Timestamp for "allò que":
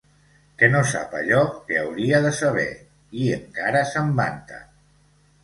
1.19-1.77